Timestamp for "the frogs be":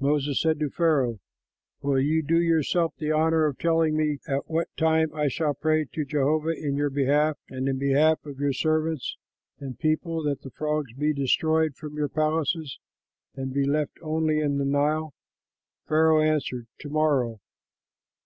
10.40-11.12